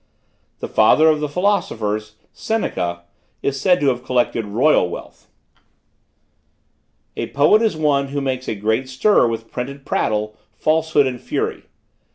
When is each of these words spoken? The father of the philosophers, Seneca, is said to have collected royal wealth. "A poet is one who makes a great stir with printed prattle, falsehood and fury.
The 0.61 0.67
father 0.67 1.09
of 1.09 1.19
the 1.19 1.29
philosophers, 1.29 2.15
Seneca, 2.33 3.03
is 3.43 3.61
said 3.61 3.79
to 3.81 3.89
have 3.89 4.03
collected 4.03 4.45
royal 4.47 4.89
wealth. 4.89 5.27
"A 7.15 7.27
poet 7.27 7.61
is 7.61 7.77
one 7.77 8.07
who 8.07 8.19
makes 8.19 8.47
a 8.47 8.55
great 8.55 8.89
stir 8.89 9.27
with 9.27 9.51
printed 9.51 9.85
prattle, 9.85 10.35
falsehood 10.57 11.05
and 11.05 11.21
fury. 11.21 11.65